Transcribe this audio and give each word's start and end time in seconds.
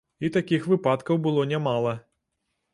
І 0.27 0.29
такіх 0.37 0.65
выпадкаў 0.71 1.21
было 1.29 1.45
нямала. 1.53 1.95